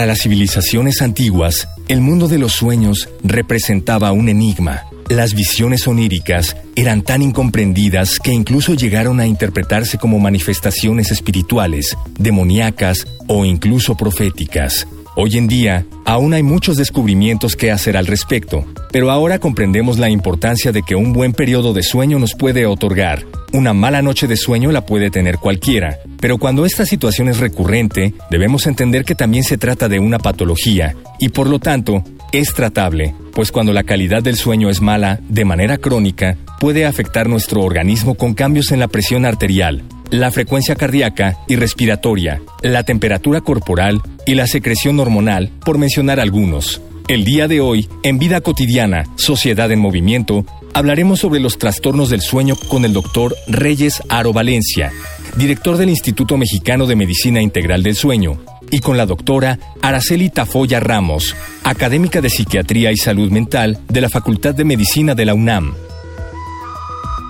[0.00, 4.86] Para las civilizaciones antiguas, el mundo de los sueños representaba un enigma.
[5.10, 13.06] Las visiones oníricas eran tan incomprendidas que incluso llegaron a interpretarse como manifestaciones espirituales, demoníacas
[13.26, 14.86] o incluso proféticas.
[15.22, 20.08] Hoy en día, aún hay muchos descubrimientos que hacer al respecto, pero ahora comprendemos la
[20.08, 23.26] importancia de que un buen periodo de sueño nos puede otorgar.
[23.52, 28.14] Una mala noche de sueño la puede tener cualquiera, pero cuando esta situación es recurrente,
[28.30, 32.02] debemos entender que también se trata de una patología, y por lo tanto,
[32.32, 37.28] es tratable, pues cuando la calidad del sueño es mala, de manera crónica, puede afectar
[37.28, 43.40] nuestro organismo con cambios en la presión arterial, la frecuencia cardíaca y respiratoria, la temperatura
[43.40, 46.80] corporal y la secreción hormonal, por mencionar algunos.
[47.08, 50.44] El día de hoy, en Vida Cotidiana, Sociedad en Movimiento,
[50.74, 54.92] hablaremos sobre los trastornos del sueño con el doctor Reyes Aro Valencia,
[55.36, 60.78] director del Instituto Mexicano de Medicina Integral del Sueño, y con la doctora Araceli Tafoya
[60.78, 65.74] Ramos, académica de Psiquiatría y Salud Mental de la Facultad de Medicina de la UNAM.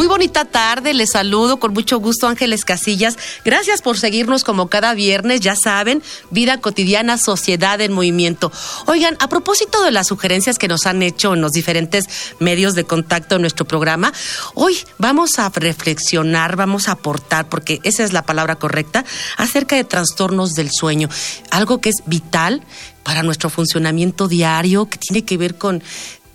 [0.00, 3.18] Muy bonita tarde, les saludo con mucho gusto Ángeles Casillas.
[3.44, 8.50] Gracias por seguirnos como cada viernes, ya saben, vida cotidiana, sociedad en movimiento.
[8.86, 12.06] Oigan, a propósito de las sugerencias que nos han hecho en los diferentes
[12.38, 14.10] medios de contacto en nuestro programa,
[14.54, 19.04] hoy vamos a reflexionar, vamos a aportar, porque esa es la palabra correcta,
[19.36, 21.10] acerca de trastornos del sueño,
[21.50, 22.62] algo que es vital
[23.02, 25.82] para nuestro funcionamiento diario, que tiene que ver con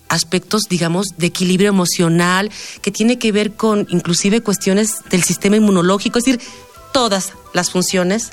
[0.08, 2.50] aspectos, digamos, de equilibrio emocional,
[2.82, 6.40] que tiene que ver con inclusive cuestiones del sistema inmunológico, es decir,
[6.92, 8.30] todas las funciones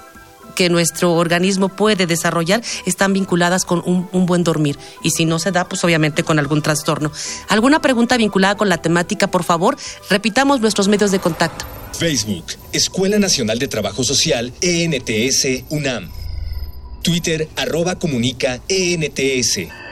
[0.55, 4.77] que nuestro organismo puede desarrollar están vinculadas con un, buen dormir.
[5.01, 7.11] Y si no se da, pues obviamente con algún trastorno.
[7.49, 9.77] ¿Alguna pregunta vinculada con la temática, por favor?
[10.09, 11.65] Repitamos nuestros medios de contacto.
[11.97, 16.09] Facebook, Escuela Nacional de Trabajo Social, ENTS, UNAM.
[17.01, 19.82] Twitter, arroba comunica, ENTS.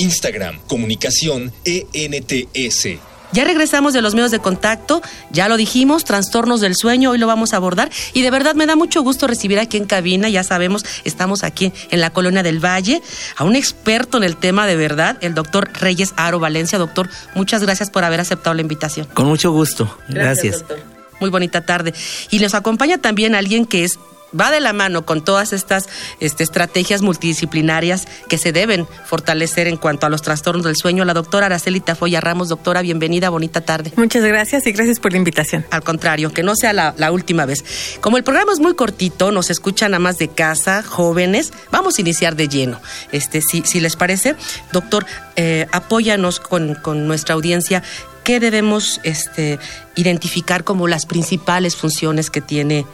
[0.00, 2.88] Instagram, comunicación ENTS.
[3.32, 7.28] Ya regresamos de los medios de contacto, ya lo dijimos, trastornos del sueño, hoy lo
[7.28, 10.42] vamos a abordar y de verdad me da mucho gusto recibir aquí en cabina, ya
[10.42, 13.02] sabemos, estamos aquí en la Colonia del Valle,
[13.36, 16.78] a un experto en el tema de verdad, el doctor Reyes Aro Valencia.
[16.78, 19.06] Doctor, muchas gracias por haber aceptado la invitación.
[19.14, 20.64] Con mucho gusto, gracias.
[20.66, 20.90] gracias.
[21.20, 21.92] Muy bonita tarde.
[22.30, 23.98] Y nos acompaña también alguien que es
[24.38, 25.88] va de la mano con todas estas
[26.20, 31.04] este, estrategias multidisciplinarias que se deben fortalecer en cuanto a los trastornos del sueño.
[31.04, 33.92] La doctora Araceli Tafoya Ramos, doctora, bienvenida, bonita tarde.
[33.96, 35.66] Muchas gracias y gracias por la invitación.
[35.70, 37.64] Al contrario, que no sea la, la última vez.
[38.00, 42.00] Como el programa es muy cortito, nos escuchan a más de casa, jóvenes, vamos a
[42.00, 42.80] iniciar de lleno.
[43.12, 44.36] Este, si, si les parece,
[44.72, 47.82] doctor, eh, apóyanos con, con nuestra audiencia
[48.24, 49.58] qué debemos este,
[49.96, 52.86] identificar como las principales funciones que tiene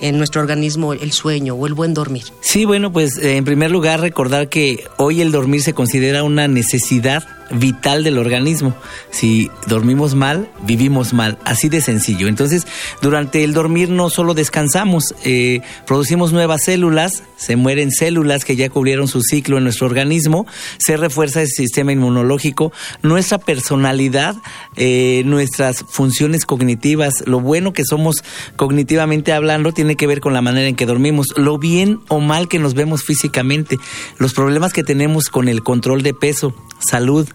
[0.00, 2.24] en nuestro organismo el sueño o el buen dormir?
[2.40, 7.37] Sí, bueno, pues en primer lugar recordar que hoy el dormir se considera una necesidad
[7.50, 8.74] vital del organismo.
[9.10, 12.28] Si dormimos mal, vivimos mal, así de sencillo.
[12.28, 12.66] Entonces,
[13.02, 18.68] durante el dormir no solo descansamos, eh, producimos nuevas células, se mueren células que ya
[18.68, 20.46] cubrieron su ciclo en nuestro organismo,
[20.78, 22.72] se refuerza el sistema inmunológico,
[23.02, 24.36] nuestra personalidad,
[24.76, 28.24] eh, nuestras funciones cognitivas, lo bueno que somos
[28.56, 32.48] cognitivamente hablando tiene que ver con la manera en que dormimos, lo bien o mal
[32.48, 33.78] que nos vemos físicamente,
[34.18, 37.28] los problemas que tenemos con el control de peso, salud,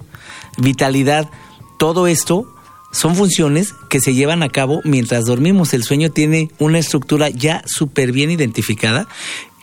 [0.58, 1.30] vitalidad,
[1.78, 2.48] todo esto
[2.92, 5.74] son funciones que se llevan a cabo mientras dormimos.
[5.74, 9.08] El sueño tiene una estructura ya súper bien identificada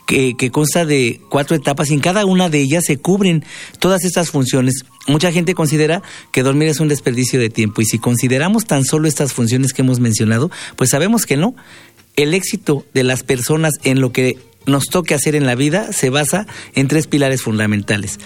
[0.05, 3.45] que, consta de cuatro etapas y en cada una de ellas se cubren
[3.79, 4.83] todas estas funciones.
[5.07, 6.01] Mucha gente considera
[6.31, 9.81] que dormir es un desperdicio de tiempo y si consideramos tan solo estas funciones que
[9.81, 11.55] hemos mencionado, pues sabemos que no.
[12.17, 16.09] El éxito de las personas en lo que nos toque hacer en la vida se
[16.09, 16.45] basa
[16.75, 18.19] en tres pilares fundamentales.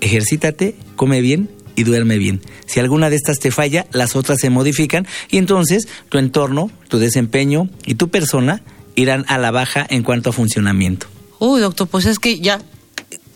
[0.00, 2.40] Ejercítate, come bien y duerme bien.
[2.66, 6.98] Si alguna de estas te falla, las otras se modifican y entonces tu entorno, tu
[6.98, 8.62] desempeño y tu persona
[8.94, 11.06] irán a la baja en cuanto a funcionamiento.
[11.38, 12.60] Uy, doctor, pues es que ya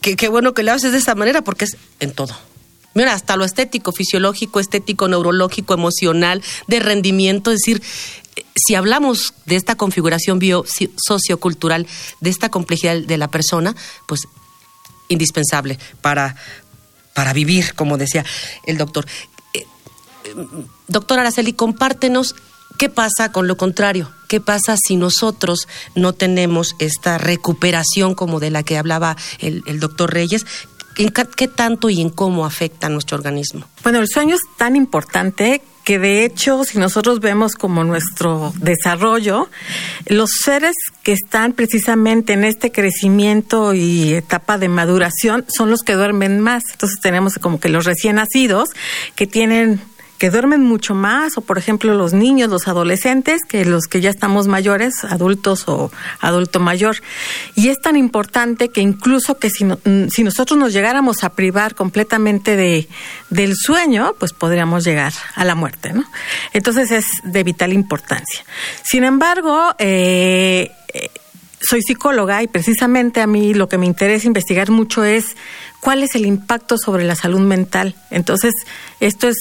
[0.00, 2.34] qué bueno que lo haces de esa manera porque es en todo.
[2.94, 7.82] Mira, hasta lo estético, fisiológico, estético, neurológico, emocional, de rendimiento, es decir,
[8.56, 10.64] si hablamos de esta configuración bio
[10.96, 11.86] sociocultural,
[12.20, 13.76] de esta complejidad de la persona,
[14.06, 14.22] pues
[15.08, 16.36] indispensable para,
[17.18, 18.24] para vivir, como decía
[18.62, 19.04] el doctor.
[19.52, 19.66] Eh,
[20.86, 22.36] doctor Araceli, compártenos
[22.76, 25.66] qué pasa con lo contrario, qué pasa si nosotros
[25.96, 30.46] no tenemos esta recuperación como de la que hablaba el, doctor Reyes,
[30.94, 33.66] qué tanto y en cómo afecta a nuestro organismo?
[33.82, 39.48] Bueno, el sueño es tan importante que de hecho, si nosotros vemos como nuestro desarrollo,
[40.04, 45.94] los seres que están precisamente en este crecimiento y etapa de maduración son los que
[45.94, 46.62] duermen más.
[46.72, 48.68] Entonces tenemos como que los recién nacidos
[49.14, 49.80] que tienen
[50.18, 54.10] que duermen mucho más, o por ejemplo los niños, los adolescentes, que los que ya
[54.10, 56.96] estamos mayores, adultos o adulto mayor.
[57.54, 61.74] Y es tan importante que incluso que si, mm, si nosotros nos llegáramos a privar
[61.74, 62.88] completamente de,
[63.30, 66.04] del sueño, pues podríamos llegar a la muerte, ¿no?
[66.52, 68.44] Entonces es de vital importancia.
[68.82, 70.72] Sin embargo, eh,
[71.60, 75.36] soy psicóloga y precisamente a mí lo que me interesa investigar mucho es
[75.80, 77.94] cuál es el impacto sobre la salud mental.
[78.10, 78.52] Entonces,
[79.00, 79.36] esto es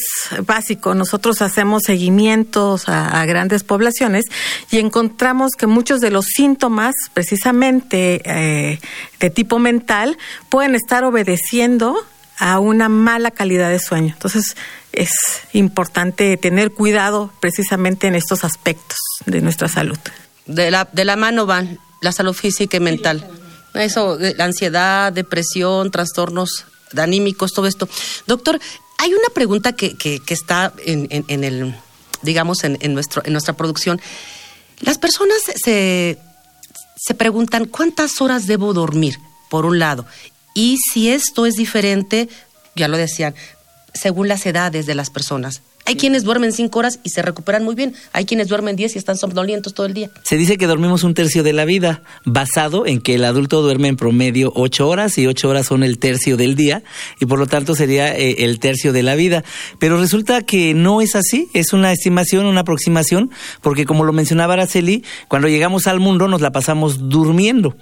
[0.46, 0.96] básico.
[0.96, 4.26] Nosotros hacemos seguimientos a, grandes poblaciones
[4.72, 8.80] y encontramos que muchos de los síntomas, precisamente eh,
[9.20, 10.18] de tipo mental,
[10.50, 11.98] pueden estar obedeciendo
[12.40, 14.14] a una mala calidad de sueño.
[14.14, 14.56] Entonces,
[14.92, 15.12] es
[15.54, 19.98] importante tener cuidado precisamente en estos aspectos de nuestra salud.
[20.46, 23.28] De la, de la mano van la salud física y mental.
[23.74, 26.66] Eso, la ansiedad, depresión, trastornos
[26.96, 27.88] anímicos, todo esto.
[28.26, 28.60] Doctor,
[28.98, 31.76] hay una pregunta que, que, está en, en, el,
[32.22, 34.02] digamos, en, en, nuestro, en nuestra producción.
[34.80, 36.18] Las personas se,
[36.96, 39.18] se preguntan cuántas horas debo dormir,
[39.50, 40.06] por un lado,
[40.54, 42.30] y si esto es diferente,
[42.76, 43.36] ya lo decían,
[43.94, 45.62] según las edades de las personas.
[45.88, 47.96] Hay quienes duermen cinco horas y se recuperan muy bien.
[48.12, 50.10] Hay quienes duermen diez y están somnolientos todo el día.
[50.24, 53.88] Se dice que dormimos un tercio de la vida, basado en que el adulto duerme
[53.88, 56.84] en promedio ocho horas y ocho horas son el tercio del día
[57.22, 59.46] y por lo tanto sería eh, el tercio de la vida.
[59.80, 63.32] Pero resulta que no es así, es una estimación, una aproximación,
[63.62, 67.78] porque como lo mencionaba Araceli, cuando llegamos al mundo nos la pasamos durmiendo.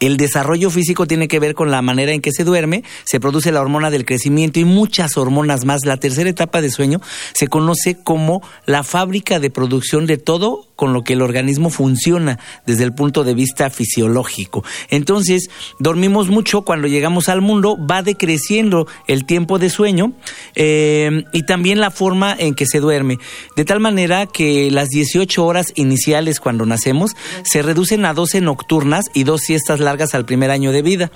[0.00, 3.52] El desarrollo físico tiene que ver con la manera en que se duerme, se produce
[3.52, 5.84] la hormona del crecimiento y muchas hormonas más.
[5.84, 7.02] La tercera etapa de sueño
[7.34, 12.38] se conoce como la fábrica de producción de todo con lo que el organismo funciona
[12.64, 14.64] desde el punto de vista fisiológico.
[14.88, 20.14] Entonces, dormimos mucho cuando llegamos al mundo, va decreciendo el tiempo de sueño
[20.54, 23.18] eh, y también la forma en que se duerme.
[23.56, 27.10] De tal manera que las 18 horas iniciales cuando nacemos
[27.44, 31.10] se reducen a 12 nocturnas y dos siestas largas al primer año de vida.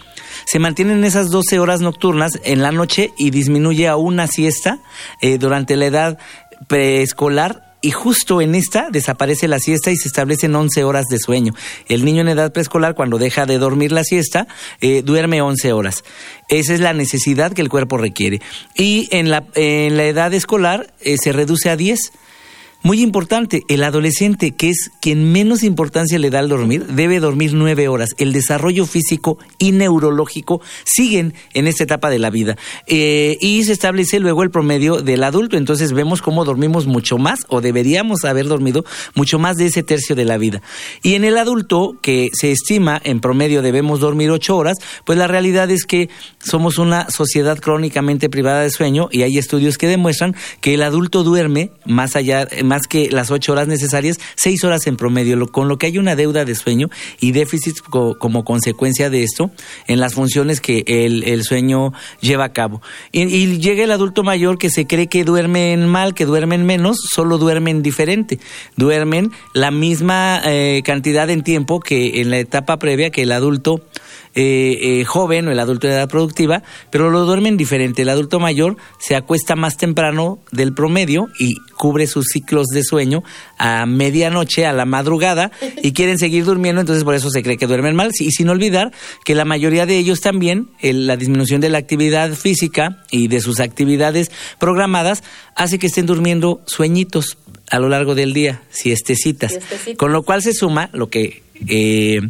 [0.46, 4.80] Se mantienen esas 12 horas nocturnas en la noche y disminuye a una siesta
[5.20, 6.18] eh, durante la edad
[6.66, 11.52] preescolar y justo en esta desaparece la siesta y se establecen 11 horas de sueño.
[11.86, 14.48] El niño en edad preescolar, cuando deja de dormir la siesta,
[14.80, 16.02] eh, duerme 11 horas.
[16.48, 18.40] Esa es la necesidad que el cuerpo requiere.
[18.74, 22.12] Y en la, en la edad escolar eh, se reduce a 10
[22.84, 27.54] muy importante, el adolescente, que es quien menos importancia le da al dormir, debe dormir
[27.54, 28.10] nueve horas.
[28.18, 32.58] El desarrollo físico y neurológico siguen en esta etapa de la vida.
[32.86, 35.56] Eh, y se establece luego el promedio del adulto.
[35.56, 40.14] Entonces vemos cómo dormimos mucho más, o deberíamos haber dormido mucho más de ese tercio
[40.14, 40.60] de la vida.
[41.02, 45.26] Y en el adulto, que se estima en promedio debemos dormir ocho horas, pues la
[45.26, 50.36] realidad es que somos una sociedad crónicamente privada de sueño y hay estudios que demuestran
[50.60, 52.46] que el adulto duerme más allá,
[52.82, 56.44] que las ocho horas necesarias, seis horas en promedio, con lo que hay una deuda
[56.44, 56.90] de sueño
[57.20, 59.50] y déficit como consecuencia de esto
[59.86, 62.82] en las funciones que el, sueño lleva a cabo.
[63.12, 67.38] Y, llega el adulto mayor que se cree que duermen mal, que duermen menos, solo
[67.38, 68.38] duermen diferente.
[68.76, 73.82] Duermen la misma eh, cantidad en tiempo que en la etapa previa que el adulto
[74.34, 78.02] eh, eh, joven o el adulto de edad productiva, pero lo duermen diferente.
[78.02, 83.22] El adulto mayor se acuesta más temprano del promedio y cubre sus ciclos de sueño
[83.58, 87.66] a medianoche, a la madrugada, y quieren seguir durmiendo, entonces por eso se cree que
[87.66, 88.10] duermen mal.
[88.18, 88.92] Y sin olvidar
[89.24, 93.60] que la mayoría de ellos también, la disminución de la actividad física y de sus
[93.60, 95.22] actividades programadas,
[95.54, 97.38] hace que estén durmiendo sueñitos
[97.70, 99.52] a lo largo del día, siestecitas.
[99.52, 99.96] siestecitas.
[99.96, 102.20] Con lo cual se suma lo que eh,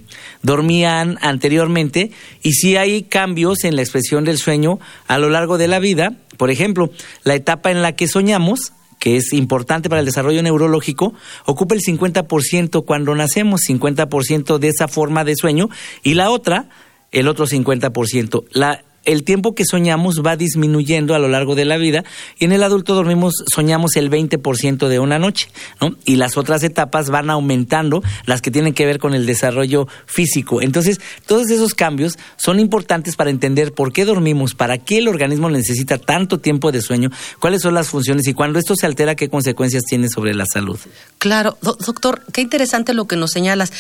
[0.43, 2.11] dormían anteriormente
[2.43, 6.17] y si hay cambios en la expresión del sueño a lo largo de la vida.
[6.37, 6.91] Por ejemplo,
[7.23, 11.15] la etapa en la que soñamos, que es importante para el desarrollo neurológico,
[11.47, 15.69] ocupa el 50% cuando nacemos, 50% de esa forma de sueño,
[16.03, 16.69] y la otra
[17.15, 18.45] el otro 50%.
[18.51, 22.05] La el tiempo que soñamos va disminuyendo a lo largo de la vida
[22.39, 25.49] y en el adulto dormimos, soñamos el 20% de una noche,
[25.81, 25.97] ¿no?
[26.05, 30.63] Y las otras etapas van aumentando, las que tienen que ver con el desarrollo físico.
[30.63, 35.51] Entonces, todos esos cambios son importantes para entender por qué dormimos, para qué el organismo
[35.51, 39.29] necesita tanto tiempo de sueño, cuáles son las funciones y cuando esto se altera, qué
[39.29, 40.79] consecuencias tiene sobre la salud.
[41.19, 43.73] Claro, doctor, qué interesante lo que nos señalas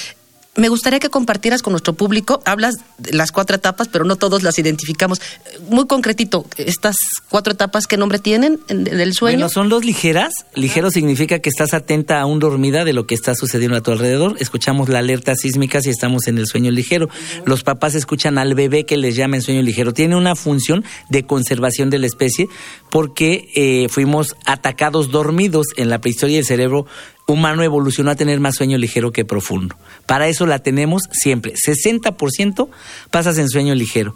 [0.56, 4.42] me gustaría que compartieras con nuestro público, hablas de las cuatro etapas, pero no todos
[4.42, 5.20] las identificamos.
[5.68, 6.96] Muy concretito, estas
[7.28, 9.38] cuatro etapas, ¿qué nombre tienen en, el sueño?
[9.38, 10.32] Bueno, son dos ligeras.
[10.54, 14.36] Ligero significa que estás atenta aún dormida de lo que está sucediendo a tu alrededor.
[14.38, 17.08] Escuchamos la alerta sísmica si estamos en el sueño ligero.
[17.44, 19.92] Los papás escuchan al bebé que les llama en sueño ligero.
[19.92, 22.48] Tiene una función de conservación de la especie
[22.90, 26.86] porque eh, fuimos atacados dormidos en la prehistoria del cerebro
[27.26, 29.76] humano evolucionó a tener más sueño ligero que profundo.
[30.06, 31.54] Para eso la tenemos siempre.
[31.54, 32.68] 60%
[33.10, 34.14] pasas en sueño ligero.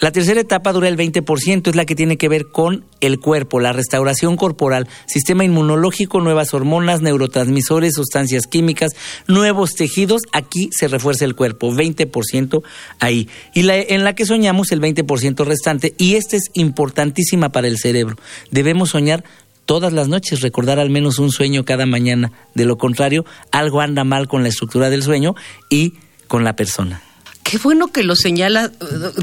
[0.00, 3.58] La tercera etapa dura el 20%, es la que tiene que ver con el cuerpo,
[3.58, 8.92] la restauración corporal, sistema inmunológico, nuevas hormonas, neurotransmisores, sustancias químicas,
[9.26, 10.22] nuevos tejidos.
[10.30, 12.62] Aquí se refuerza el cuerpo, 20%
[13.00, 13.28] ahí.
[13.54, 17.78] Y la, en la que soñamos el 20% restante, y esta es importantísima para el
[17.78, 18.14] cerebro.
[18.52, 19.24] Debemos soñar
[19.68, 22.32] todas las noches, recordar al menos un sueño cada mañana.
[22.54, 25.34] De lo contrario, algo anda mal con la estructura del sueño
[25.68, 25.92] y
[26.26, 27.02] con la persona.
[27.42, 28.72] Qué bueno que lo señala.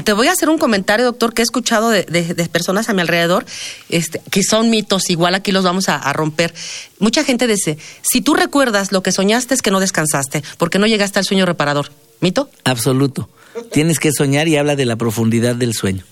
[0.04, 2.04] Te voy a hacer un comentario, doctor, que he escuchado de,
[2.52, 3.44] personas a mi alrededor,
[3.88, 6.54] este, que son mitos, igual aquí los vamos a, a, romper.
[7.00, 10.86] Mucha gente dice, si tú recuerdas lo que soñaste es que no descansaste, porque no
[10.86, 11.90] llegaste al sueño reparador.
[12.20, 12.48] ¿Mito?
[12.62, 13.28] Absoluto.
[13.72, 16.04] Tienes que soñar y habla de la profundidad del sueño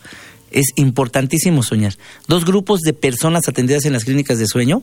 [0.55, 1.95] es importantísimo soñar.
[2.29, 4.83] Dos grupos de personas atendidas en las clínicas de sueño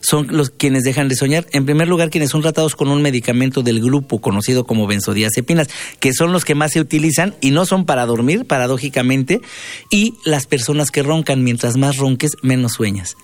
[0.00, 1.46] son los quienes dejan de soñar.
[1.52, 5.68] En primer lugar, quienes son tratados con un medicamento del grupo conocido como benzodiazepinas,
[6.00, 9.42] que son los que más se utilizan y no son para dormir, paradójicamente,
[9.90, 13.16] y las personas que roncan, mientras más ronques, menos sueñas.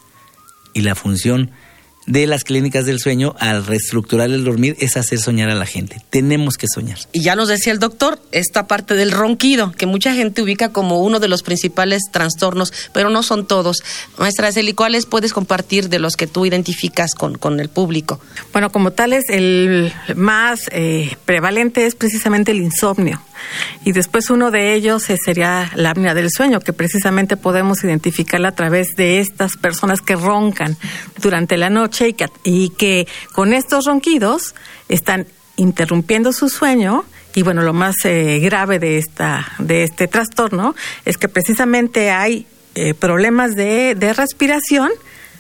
[0.75, 1.51] Y la función
[2.07, 6.01] de las clínicas del sueño al reestructurar el dormir es hacer soñar a la gente.
[6.11, 6.99] Tenemos que soñar.
[7.13, 11.03] Y ya nos decía el doctor, esta parte del ronquido, que mucha gente ubica como
[11.03, 13.83] uno de los principales trastornos, pero no son todos.
[14.19, 18.21] Maestra Celi, ¿cuáles puedes compartir de los que tú identificas con, con el público?
[18.53, 23.21] Bueno, como tal es el más eh, prevalente es precisamente el insomnio.
[23.85, 28.55] Y después uno de ellos sería la apnea del sueño, que precisamente podemos identificarla a
[28.55, 30.77] través de estas personas que roncan
[31.21, 32.15] durante la noche
[32.45, 34.55] y que, con estos ronquidos
[34.89, 35.27] están
[35.57, 37.05] interrumpiendo su sueño.
[37.35, 40.75] Y bueno, lo más eh, grave de esta de este trastorno
[41.05, 44.91] es que precisamente hay eh, problemas de, de, respiración,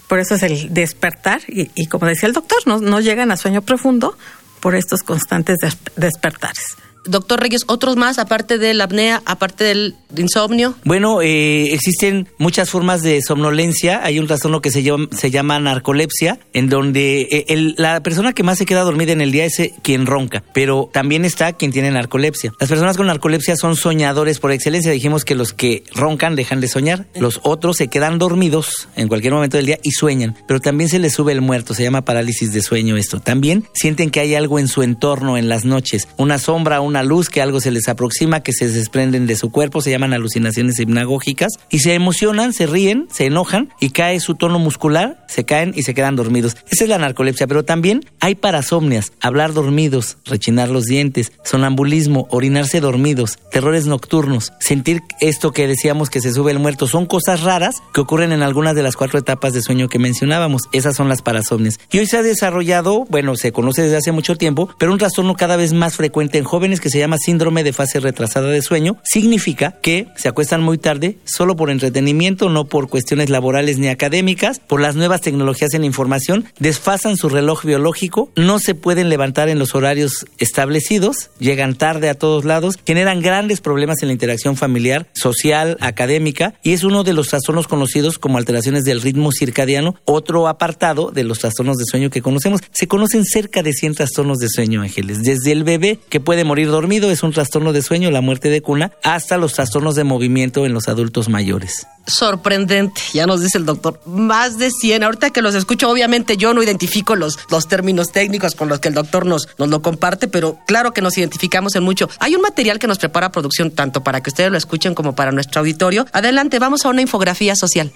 [0.08, 1.40] por eso es el despertar.
[1.48, 4.16] Y, como decía el doctor, no, no llegan a sueño profundo
[4.60, 5.58] por estos constantes
[5.96, 6.76] despertares.
[7.06, 10.74] Doctor Reyes, ¿otros más aparte de la apnea, aparte del insomnio?
[10.84, 14.00] Bueno, eh, existen muchas formas de somnolencia.
[14.04, 18.42] Hay un trastorno que se llama, se llama narcolepsia, en donde eh, la persona que
[18.42, 21.72] más se queda dormida en el día es eh, quien ronca, pero también está quien
[21.72, 22.52] tiene narcolepsia.
[22.60, 24.92] Las personas con narcolepsia son soñadores por excelencia.
[24.92, 29.32] Dijimos que los que roncan dejan de soñar, los otros se quedan dormidos en cualquier
[29.32, 32.52] momento del día y sueñan, pero también se les sube el muerto, se llama parálisis
[32.52, 33.20] de sueño esto.
[33.20, 37.30] También sienten que hay algo en su entorno en las noches, una sombra, una luz,
[37.30, 41.52] que algo se les aproxima, que se desprenden de su cuerpo, se llaman alucinaciones hipnagógicas,
[41.70, 45.82] y se emocionan, se ríen, se enojan y cae su tono muscular, se caen y
[45.82, 46.56] se quedan dormidos.
[46.70, 52.80] Esa es la narcolepsia, pero también hay parasomnias, hablar dormidos, rechinar los dientes, sonambulismo, orinarse
[52.80, 57.76] dormidos, terrores nocturnos, sentir esto que decíamos que se sube el muerto, son cosas raras
[57.92, 60.62] que ocurren en algunas de las cuatro etapas de sueño que mencionábamos.
[60.72, 61.78] Esas son las parasomnias.
[61.90, 65.34] Y hoy se ha desarrollado, bueno, se conoce desde hace mucho tiempo, pero un trastorno
[65.34, 68.96] cada vez más frecuente en jóvenes que se llama síndrome de fase retrasada de sueño.
[69.04, 74.60] Significa que se acuestan muy tarde solo por entretenimiento, no por cuestiones laborales ni académicas,
[74.60, 79.58] por las nuevas tecnologías en información, desfasan su reloj biológico, no se pueden levantar en
[79.58, 85.08] los horarios establecidos, llegan tarde a todos lados, generan grandes problemas en la interacción familiar,
[85.14, 90.48] social, académica y es uno de los trastornos conocidos como alteraciones del ritmo circadiano, otro
[90.48, 92.60] apartado de los trastornos de sueño que conocemos.
[92.72, 96.70] Se conocen cerca de 100 trastornos de sueño, Ángeles, desde el bebé que puede morir
[96.70, 100.66] dormido, es un trastorno de sueño, la muerte de cuna, hasta los trastornos de movimiento
[100.66, 101.86] en los adultos mayores.
[102.06, 105.02] Sorprendente, ya nos dice el doctor, más de 100.
[105.02, 108.88] Ahorita que los escucho, obviamente yo no identifico los, los términos técnicos con los que
[108.88, 112.08] el doctor nos, nos lo comparte, pero claro que nos identificamos en mucho.
[112.20, 115.32] Hay un material que nos prepara producción tanto para que ustedes lo escuchen como para
[115.32, 116.06] nuestro auditorio.
[116.12, 117.92] Adelante, vamos a una infografía social.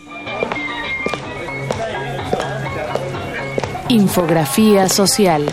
[3.88, 5.44] Infografía social.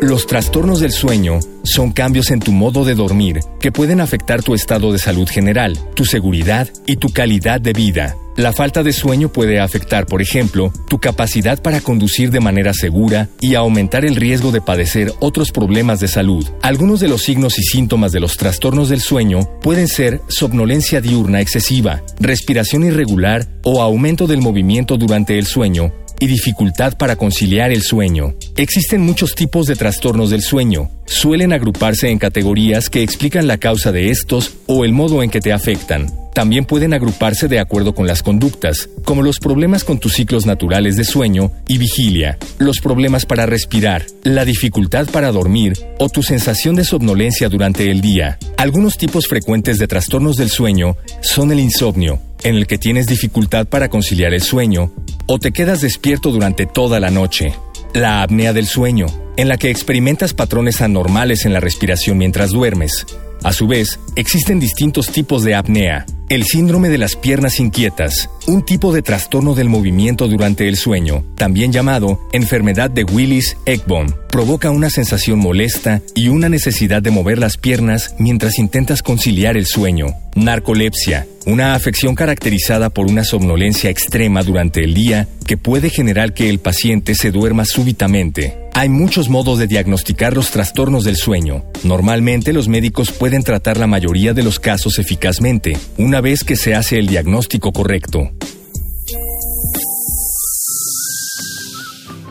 [0.00, 4.54] Los trastornos del sueño son cambios en tu modo de dormir que pueden afectar tu
[4.54, 8.14] estado de salud general, tu seguridad y tu calidad de vida.
[8.36, 13.28] La falta de sueño puede afectar, por ejemplo, tu capacidad para conducir de manera segura
[13.40, 16.46] y aumentar el riesgo de padecer otros problemas de salud.
[16.62, 21.40] Algunos de los signos y síntomas de los trastornos del sueño pueden ser somnolencia diurna
[21.40, 27.82] excesiva, respiración irregular o aumento del movimiento durante el sueño, y dificultad para conciliar el
[27.82, 28.34] sueño.
[28.56, 30.90] Existen muchos tipos de trastornos del sueño.
[31.06, 35.40] Suelen agruparse en categorías que explican la causa de estos o el modo en que
[35.40, 36.12] te afectan.
[36.38, 40.96] También pueden agruparse de acuerdo con las conductas, como los problemas con tus ciclos naturales
[40.96, 46.76] de sueño y vigilia, los problemas para respirar, la dificultad para dormir o tu sensación
[46.76, 48.38] de somnolencia durante el día.
[48.56, 53.66] Algunos tipos frecuentes de trastornos del sueño son el insomnio, en el que tienes dificultad
[53.66, 54.92] para conciliar el sueño,
[55.28, 57.54] o te quedas despierto durante toda la noche.
[57.92, 59.06] La apnea del sueño,
[59.36, 63.06] en la que experimentas patrones anormales en la respiración mientras duermes.
[63.44, 66.06] A su vez, existen distintos tipos de apnea.
[66.30, 71.22] El síndrome de las piernas inquietas, un tipo de trastorno del movimiento durante el sueño,
[71.36, 77.58] también llamado enfermedad de Willis-Ekbom, provoca una sensación molesta y una necesidad de mover las
[77.58, 80.14] piernas mientras intentas conciliar el sueño.
[80.34, 86.48] Narcolepsia, una afección caracterizada por una somnolencia extrema durante el día que puede generar que
[86.48, 88.56] el paciente se duerma súbitamente.
[88.72, 91.64] Hay muchos modos de diagnosticar los trastornos del sueño.
[91.82, 96.76] Normalmente los médicos pueden tratar la mayoría de los casos eficazmente, una vez que se
[96.76, 98.30] hace el diagnóstico correcto.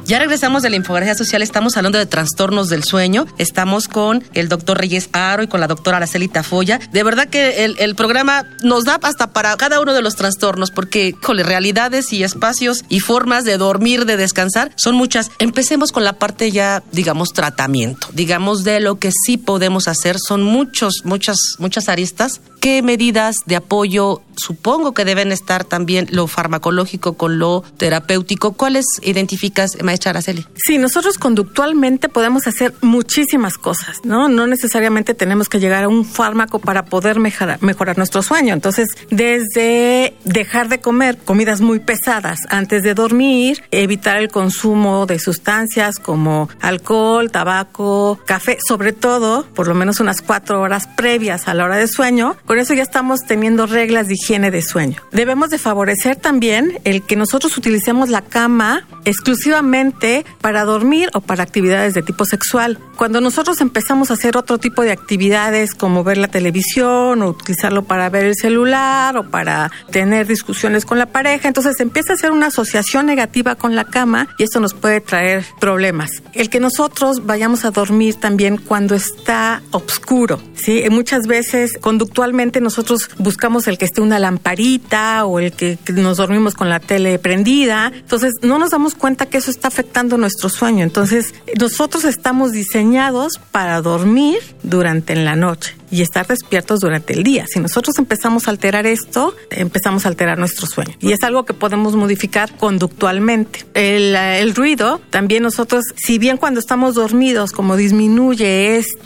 [0.08, 4.48] Ya regresamos de la infografía social, estamos hablando de trastornos del sueño, estamos con el
[4.48, 6.80] doctor Reyes Aro y con la doctora Araceli Tafoya.
[6.94, 11.12] De verdad que el, programa nos da hasta para cada uno de los trastornos, porque
[11.12, 15.30] con realidades y espacios y formas de dormir, de descansar, son muchas.
[15.40, 20.42] Empecemos con la parte ya, digamos, tratamiento, digamos, de lo que sí podemos hacer, son
[20.42, 22.40] muchos, muchas, muchas aristas.
[22.62, 28.54] ¿Qué medidas de apoyo supongo que deben estar también lo farmacológico con lo terapéutico?
[28.54, 30.46] ¿Cuáles identificas, maestra Araceli?
[30.56, 34.30] Sí, nosotros conductualmente podemos hacer muchísimas cosas, ¿no?
[34.30, 38.54] No necesariamente tenemos que llegar a un fármaco para poder mejorar, mejorar nuestro sueño.
[38.54, 45.20] Entonces, desde dejar de comer comidas muy pesadas antes de dormir, evitar el consumo de
[45.20, 51.54] sustancias como alcohol, tabaco, café, sobre todo por lo menos unas cuatro horas previas a
[51.54, 52.38] la hora de sueño.
[52.46, 55.02] Por eso ya estamos teniendo reglas de higiene de sueño.
[55.12, 61.42] Debemos de favorecer también el que nosotros utilicemos la cama exclusivamente para dormir o para
[61.42, 62.78] actividades de tipo sexual.
[62.98, 67.86] Cuando nosotros empezamos a hacer otro tipo de actividades como ver la televisión o utilizarlo
[67.86, 72.32] para ver el celular o para tener discusiones con la pareja, entonces empieza a hacer
[72.32, 76.10] una asociación negativa con la cama y esto nos puede traer problemas.
[76.34, 80.84] El que nosotros vayamos a dormir también cuando está oscuro, ¿sí?
[80.92, 86.56] Muchas veces conductualmente nosotros buscamos el que esté una lamparita o el que nos dormimos
[86.56, 87.92] con la tele prendida.
[87.94, 90.84] Entonces, no nos damos cuenta que eso está afectando nuestro sueño.
[90.84, 97.46] Entonces, nosotros estamos diseñados para dormir durante la noche y estar despiertos durante el día.
[97.48, 100.94] Si nosotros empezamos a alterar esto, empezamos a alterar nuestro sueño.
[101.00, 103.66] Y es algo que podemos modificar conductualmente.
[103.74, 108.98] El, el ruido, también nosotros, si bien cuando estamos dormidos, como disminuye este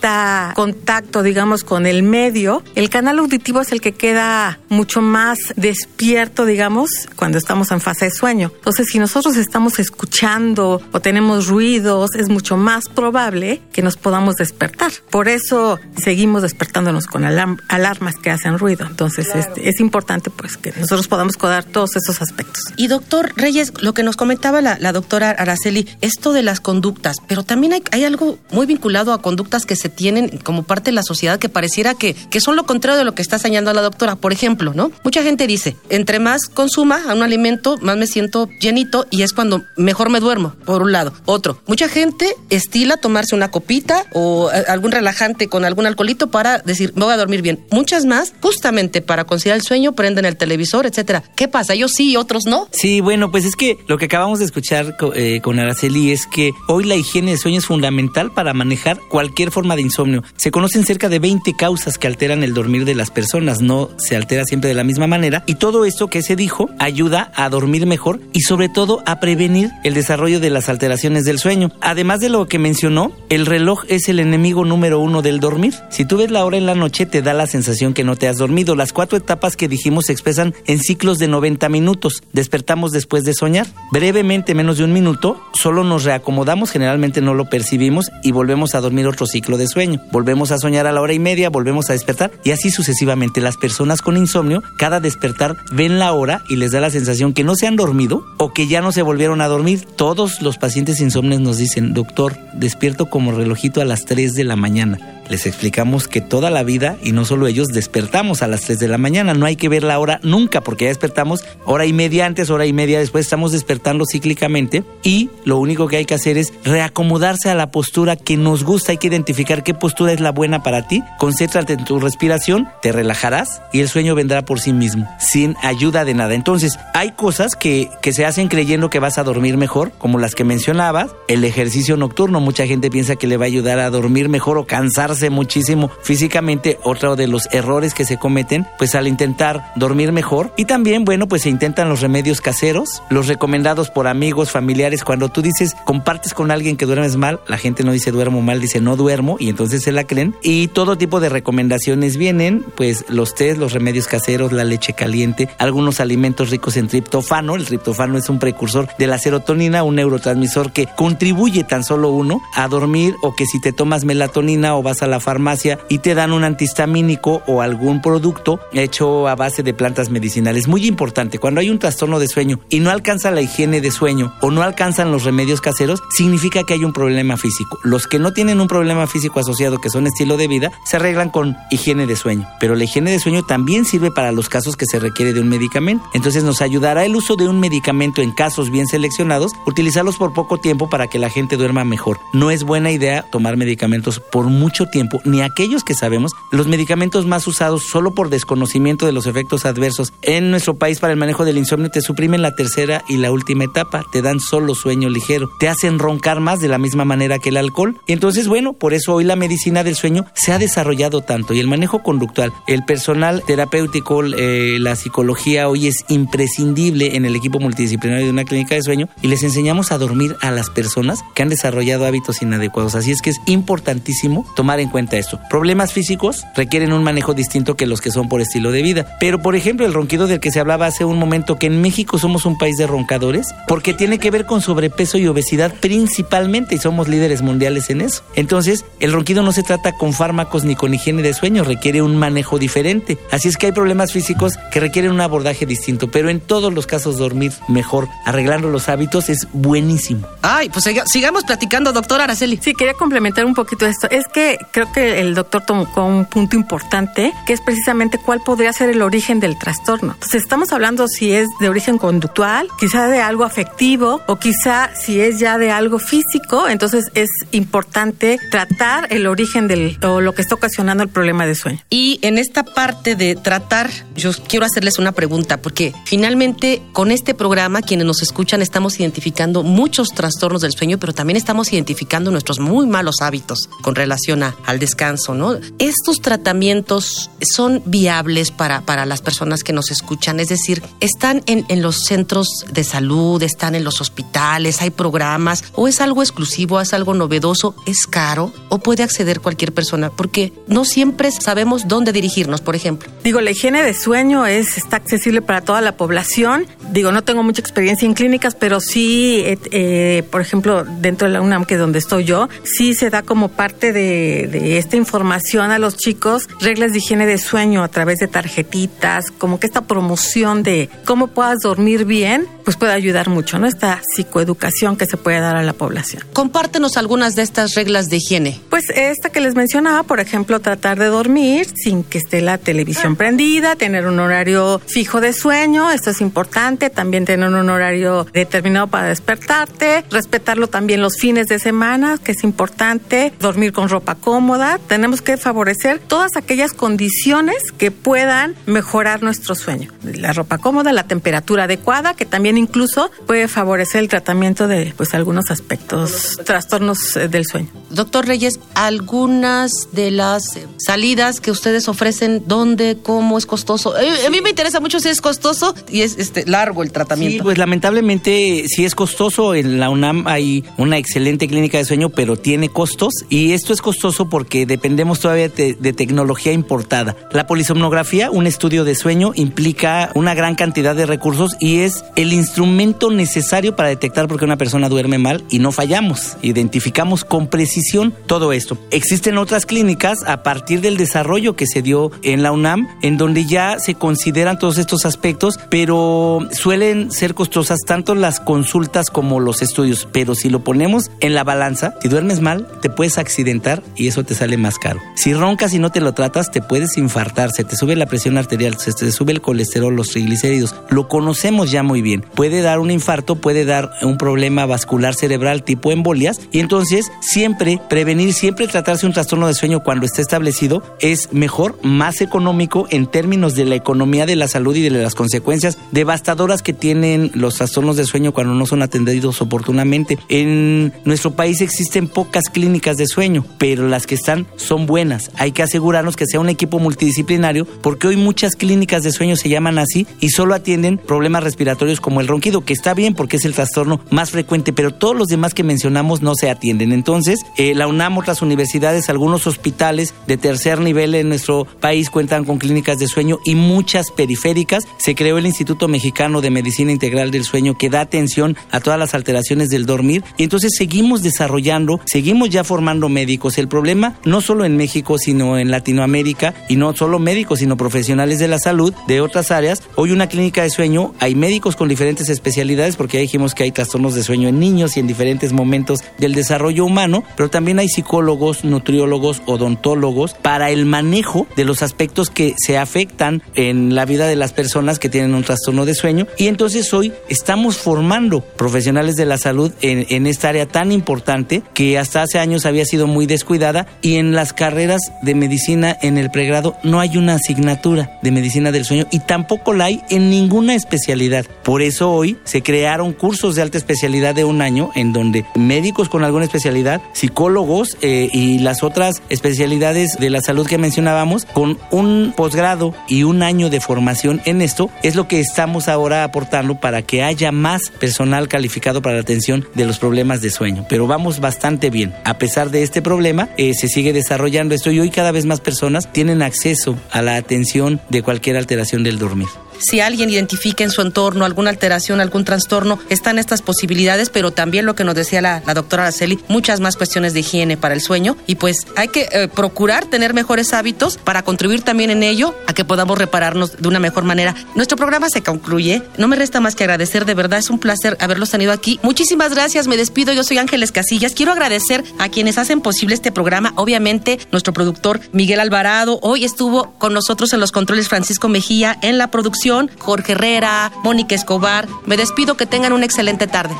[0.55, 6.45] contacto, digamos, con el medio, el canal auditivo es el que queda mucho más despierto,
[6.45, 8.51] digamos, cuando estamos en fase de sueño.
[8.55, 14.35] Entonces, si nosotros estamos escuchando o tenemos ruidos, es mucho más probable que nos podamos
[14.35, 14.91] despertar.
[15.09, 18.85] Por eso seguimos despertando con alarmas que hacen ruido.
[18.85, 22.63] Entonces es importante pues que nosotros podamos codar todos esos aspectos.
[22.77, 27.43] Y doctor Reyes, lo que nos comentaba la, doctora Araceli, esto de las conductas, pero
[27.43, 31.03] también hay, hay, algo muy vinculado a conductas que se tienen como parte de la
[31.03, 34.15] sociedad que pareciera que, que son lo contrario de lo que está señalando la doctora.
[34.15, 34.91] Por ejemplo, ¿no?
[35.03, 39.33] Mucha gente dice, entre más consuma a un alimento, más me siento llenito y es
[39.33, 41.13] cuando mejor me duermo, por un lado.
[41.25, 46.59] Otro, mucha gente estila tomarse una copita o eh, algún relajante con algún alcoholito para
[46.59, 47.65] decir, me voy a dormir bien.
[47.71, 51.23] Muchas más, justamente para conciliar el sueño, prenden el televisor, etcétera.
[51.35, 51.75] ¿Qué pasa?
[51.75, 52.67] ¿Yo sí otros no?
[52.71, 56.51] Sí, bueno, pues es que lo que acabamos de escuchar eh, con Araceli es que
[56.67, 60.23] hoy la higiene de sueño es fundamental para manejar cualquier forma de insomnio.
[60.37, 64.15] Se conocen cerca de 20 causas que alteran el dormir de las personas, no se
[64.15, 65.43] altera siempre de la misma manera.
[65.47, 69.50] Y todo esto que se dijo ayuda a dormir mejor y sobre todo a prevenir
[69.83, 71.71] el desarrollo de las alteraciones del sueño.
[71.81, 75.73] Además de lo que mencionó, el reloj es el enemigo número uno del dormir.
[75.89, 78.27] Si tú ves la hora en la noche, te da la sensación que no te
[78.27, 78.75] has dormido.
[78.75, 82.23] Las cuatro etapas que dijimos se expresan en ciclos de 90 minutos.
[82.33, 83.67] Despertamos después de soñar.
[83.91, 88.81] Brevemente, menos de un minuto, solo nos reacomodamos, generalmente no lo percibimos y volvemos a
[88.81, 90.01] dormir otro ciclo de sueño.
[90.11, 93.41] Volvemos a soñar a la hora y media, volvemos a despertar y así sucesivamente.
[93.41, 97.43] Las personas con insomnio, cada despertar ven la hora y les da la sensación que
[97.43, 99.85] no se han dormido o que ya no se volvieron a dormir.
[99.95, 104.55] Todos los pacientes insomnes nos dicen, doctor, despierto como relojito a las 3 de la
[104.55, 105.20] mañana.
[105.31, 108.89] Les explicamos que toda la vida, y no solo ellos, despertamos a las 3 de
[108.89, 109.33] la mañana.
[109.33, 112.65] No hay que ver la hora nunca, porque ya despertamos hora y media antes, hora
[112.65, 114.83] y media después, estamos despertando cíclicamente.
[115.03, 118.91] Y lo único que hay que hacer es reacomodarse a la postura que nos gusta.
[118.91, 121.01] Hay que identificar qué postura es la buena para ti.
[121.17, 126.03] Concéntrate en tu respiración, te relajarás y el sueño vendrá por sí mismo, sin ayuda
[126.03, 126.33] de nada.
[126.33, 130.35] Entonces, hay cosas que, que se hacen creyendo que vas a dormir mejor, como las
[130.35, 131.11] que mencionabas.
[131.29, 134.65] El ejercicio nocturno, mucha gente piensa que le va a ayudar a dormir mejor o
[134.65, 136.79] cansarse muchísimo físicamente.
[136.83, 140.53] Otro de los errores que se cometen, pues al intentar dormir mejor.
[140.57, 145.03] Y también, bueno, pues se intentan los remedios caseros, los recomendados por amigos, familiares.
[145.03, 148.59] Cuando tú dices, compartes con alguien que duermes mal, la gente no dice duermo mal,
[148.59, 150.35] dice no duermo y entonces se la creen.
[150.41, 155.49] Y todo tipo de recomendaciones vienen, pues los test, los remedios caseros, la leche caliente,
[155.57, 157.55] algunos alimentos ricos en triptofano.
[157.55, 162.41] El triptofano es un precursor de la serotonina, un neurotransmisor que contribuye tan solo uno
[162.55, 166.15] a dormir o que si te tomas melatonina o vas a la farmacia y te
[166.15, 170.67] dan un antihistamínico o algún producto hecho a base de plantas medicinales.
[170.67, 174.33] Muy importante, cuando hay un trastorno de sueño y no alcanza la higiene de sueño
[174.41, 177.77] o no alcanzan los remedios caseros, significa que hay un problema físico.
[177.83, 181.29] Los que no tienen un problema físico asociado, que son estilo de vida, se arreglan
[181.29, 182.47] con higiene de sueño.
[182.59, 185.49] Pero la higiene de sueño también sirve para los casos que se requiere de un
[185.49, 186.03] medicamento.
[186.13, 190.57] Entonces nos ayudará el uso de un medicamento en casos bien seleccionados, utilizarlos por poco
[190.57, 192.19] tiempo para que la gente duerma mejor.
[192.33, 197.25] No es buena idea tomar medicamentos por mucho tiempo, ni aquellos que sabemos, los medicamentos
[197.25, 201.45] más usados solo por desconocimiento de los efectos adversos en nuestro país para el manejo
[201.45, 205.49] del insomnio te suprimen la tercera y la última etapa, te dan solo sueño ligero,
[205.59, 207.99] te hacen roncar más de la misma manera que el alcohol.
[208.07, 211.67] Entonces, bueno, por eso hoy la medicina del sueño se ha desarrollado tanto y el
[211.67, 218.25] manejo conductual, el personal terapéutico, eh, la psicología hoy es imprescindible en el equipo multidisciplinario
[218.25, 221.49] de una clínica de sueño y les enseñamos a dormir a las personas que han
[221.49, 222.95] desarrollado hábitos inadecuados.
[222.95, 225.39] Así es que es importantísimo tomar en cuenta esto.
[225.49, 229.17] Problemas físicos requieren un manejo distinto que los que son por estilo de vida.
[229.19, 232.17] Pero, por ejemplo, el ronquido del que se hablaba hace un momento, que en México
[232.17, 236.77] somos un país de roncadores, porque tiene que ver con sobrepeso y obesidad principalmente, y
[236.79, 238.23] somos líderes mundiales en eso.
[238.35, 242.17] Entonces, el ronquido no se trata con fármacos ni con higiene de sueño, requiere un
[242.17, 243.17] manejo diferente.
[243.31, 246.87] Así es que hay problemas físicos que requieren un abordaje distinto, pero en todos los
[246.87, 250.27] casos dormir mejor, arreglando los hábitos, es buenísimo.
[250.41, 252.59] Ay, pues siga- sigamos platicando, doctora Araceli.
[252.61, 254.09] Sí, quería complementar un poquito esto.
[254.09, 258.73] Es que creo que el doctor tocó un punto importante, que es precisamente cuál podría
[258.73, 260.13] ser el origen del trastorno.
[260.13, 265.19] Entonces, estamos hablando si es de origen conductual, quizá de algo afectivo, o quizá si
[265.19, 266.67] es ya de algo físico.
[266.67, 271.55] Entonces, es importante tratar el origen del, o lo que está ocasionando el problema de
[271.55, 271.79] sueño.
[271.89, 277.33] Y en esta parte de tratar, yo quiero hacerles una pregunta, porque finalmente con este
[277.33, 282.59] programa, quienes nos escuchan, estamos identificando muchos trastornos del sueño, pero también estamos identificando nuestros
[282.59, 285.57] muy malos hábitos con relación a- al descanso, ¿no?
[285.79, 291.65] Estos tratamientos son viables para, para las personas que nos escuchan, es decir, están en,
[291.69, 296.79] en los centros de salud, están en los hospitales, hay programas, o es algo exclusivo,
[296.79, 302.11] es algo novedoso, es caro, o puede acceder cualquier persona, porque no siempre sabemos dónde
[302.11, 303.09] dirigirnos, por ejemplo.
[303.23, 306.65] Digo, la higiene de sueño es, está accesible para toda la población.
[306.91, 311.33] Digo, no tengo mucha experiencia en clínicas, pero sí, eh, eh, por ejemplo, dentro de
[311.33, 314.97] la UNAM, que es donde estoy yo, sí se da como parte de, de esta
[314.97, 319.67] información a los chicos, reglas de higiene de sueño a través de tarjetitas, como que
[319.67, 323.67] esta promoción de cómo puedas dormir bien, pues puede ayudar mucho, ¿no?
[323.67, 326.23] Esta psicoeducación que se puede dar a la población.
[326.33, 328.59] Compártenos algunas de estas reglas de higiene.
[328.69, 333.15] Pues esta que les mencionaba, por ejemplo, tratar de dormir sin que esté la televisión
[333.15, 338.87] prendida, tener un horario fijo de sueño, esto es importante, también tener un horario determinado
[338.87, 344.79] para despertarte, respetarlo también los fines de semana, que es importante, dormir con ropa cómoda,
[344.87, 349.91] tenemos que favorecer todas aquellas condiciones que puedan mejorar nuestro sueño.
[350.03, 355.13] La ropa cómoda, la temperatura adecuada, que también incluso puede favorecer el tratamiento de pues
[355.13, 357.69] algunos aspectos, trastornos eh, del sueño.
[357.89, 363.97] Doctor Reyes, algunas de las eh, salidas que ustedes ofrecen, ¿dónde, cómo es costoso?
[363.97, 367.37] Eh, a mí me interesa mucho si es costoso y es este largo el tratamiento.
[367.37, 369.53] Sí, pues lamentablemente sí es costoso.
[369.55, 373.81] En la UNAM hay una excelente clínica de sueño, pero tiene costos y esto es
[373.81, 377.15] costoso porque dependemos todavía de, de tecnología importada.
[377.31, 382.33] La polisomnografía, un estudio de sueño, implica una gran cantidad de recursos y es el
[382.41, 386.37] instrumento necesario para detectar por qué una persona duerme mal y no fallamos.
[386.41, 388.77] Identificamos con precisión todo esto.
[388.91, 393.45] Existen otras clínicas a partir del desarrollo que se dio en la UNAM, en donde
[393.45, 399.61] ya se consideran todos estos aspectos, pero suelen ser costosas tanto las consultas como los
[399.61, 400.07] estudios.
[400.11, 404.23] Pero si lo ponemos en la balanza, si duermes mal, te puedes accidentar y eso
[404.23, 404.99] te sale más caro.
[405.15, 408.37] Si roncas y no te lo tratas, te puedes infartar, se te sube la presión
[408.37, 410.75] arterial, se te sube el colesterol, los triglicéridos.
[410.89, 412.25] Lo conocemos ya muy bien.
[412.35, 417.79] Puede dar un infarto, puede dar un problema vascular cerebral tipo embolias y entonces siempre
[417.89, 423.07] prevenir, siempre tratarse un trastorno de sueño cuando esté establecido es mejor, más económico en
[423.07, 427.55] términos de la economía de la salud y de las consecuencias devastadoras que tienen los
[427.55, 430.17] trastornos de sueño cuando no son atendidos oportunamente.
[430.29, 435.31] En nuestro país existen pocas clínicas de sueño, pero las que están son buenas.
[435.37, 439.49] Hay que asegurarnos que sea un equipo multidisciplinario porque hoy muchas clínicas de sueño se
[439.49, 443.45] llaman así y solo atienden problemas respiratorios como el ronquido, que está bien porque es
[443.45, 446.91] el trastorno más frecuente, pero todos los demás que mencionamos no se atienden.
[446.91, 452.45] Entonces, eh, la UNAM, otras universidades, algunos hospitales de tercer nivel en nuestro país cuentan
[452.45, 454.85] con clínicas de sueño y muchas periféricas.
[454.97, 458.99] Se creó el Instituto Mexicano de Medicina Integral del Sueño que da atención a todas
[458.99, 463.57] las alteraciones del dormir y entonces seguimos desarrollando, seguimos ya formando médicos.
[463.57, 468.39] El problema no solo en México, sino en Latinoamérica y no solo médicos, sino profesionales
[468.39, 469.83] de la salud de otras áreas.
[469.95, 473.71] Hoy una clínica de sueño, hay médicos con diferentes especialidades porque ya dijimos que hay
[473.71, 477.89] trastornos de sueño en niños y en diferentes momentos del desarrollo humano, pero también hay
[477.89, 484.27] psicólogos, nutriólogos, odontólogos para el manejo de los aspectos que se afectan en la vida
[484.27, 486.27] de las personas que tienen un trastorno de sueño.
[486.37, 491.63] Y entonces hoy estamos formando profesionales de la salud en, en esta área tan importante
[491.73, 496.17] que hasta hace años había sido muy descuidada y en las carreras de medicina en
[496.17, 500.29] el pregrado no hay una asignatura de medicina del sueño y tampoco la hay en
[500.29, 501.45] ninguna especialidad.
[501.63, 506.09] Por eso hoy se crearon cursos de alta especialidad de un año en donde médicos
[506.09, 511.77] con alguna especialidad, psicólogos eh, y las otras especialidades de la salud que mencionábamos, con
[511.91, 516.79] un posgrado y un año de formación en esto, es lo que estamos ahora aportando
[516.79, 520.85] para que haya más personal calificado para la atención de los problemas de sueño.
[520.89, 522.13] Pero vamos bastante bien.
[522.23, 525.59] A pesar de este problema, eh, se sigue desarrollando esto y hoy cada vez más
[525.59, 529.47] personas tienen acceso a la atención de cualquier alteración del dormir
[529.81, 534.85] si alguien identifica en su entorno alguna alteración, algún trastorno, están estas posibilidades, pero también
[534.85, 538.37] lo que nos decía la, doctora Araceli, muchas más cuestiones de higiene para el sueño.
[538.47, 542.73] Y pues hay que eh, procurar tener mejores hábitos para contribuir también en ello a
[542.73, 544.55] que podamos repararnos de una mejor manera.
[544.75, 548.17] Nuestro programa se concluye, no me resta más que agradecer, de verdad es un placer
[548.19, 548.99] haberlos tenido aquí.
[549.03, 553.31] Muchísimas gracias, me despido, yo soy Ángeles Casillas, quiero agradecer a quienes hacen posible este
[553.31, 558.97] programa, obviamente nuestro productor Miguel Alvarado, hoy estuvo con nosotros en los controles Francisco Mejía,
[559.01, 559.31] en la
[559.71, 561.87] producción Jorge Herrera, Mónica Escobar.
[562.05, 563.73] Me despido, que tengan una excelente tarde.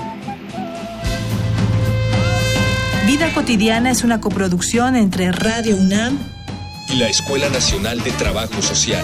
[3.06, 6.18] Vida cotidiana es una coproducción entre Radio UNAM
[6.88, 9.04] y la Escuela Nacional de Trabajo Social.